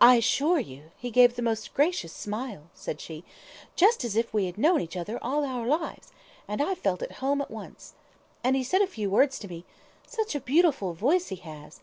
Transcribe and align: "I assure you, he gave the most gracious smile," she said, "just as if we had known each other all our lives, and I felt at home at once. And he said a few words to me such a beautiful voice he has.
"I 0.00 0.14
assure 0.14 0.60
you, 0.60 0.92
he 0.98 1.10
gave 1.10 1.34
the 1.34 1.42
most 1.42 1.74
gracious 1.74 2.12
smile," 2.12 2.70
she 2.76 2.94
said, 2.94 3.22
"just 3.74 4.04
as 4.04 4.14
if 4.14 4.32
we 4.32 4.46
had 4.46 4.56
known 4.56 4.80
each 4.80 4.96
other 4.96 5.18
all 5.20 5.44
our 5.44 5.66
lives, 5.66 6.12
and 6.46 6.62
I 6.62 6.76
felt 6.76 7.02
at 7.02 7.14
home 7.18 7.40
at 7.42 7.50
once. 7.50 7.94
And 8.44 8.54
he 8.54 8.62
said 8.62 8.82
a 8.82 8.86
few 8.86 9.10
words 9.10 9.36
to 9.40 9.48
me 9.48 9.64
such 10.06 10.36
a 10.36 10.40
beautiful 10.40 10.94
voice 10.94 11.30
he 11.30 11.36
has. 11.42 11.80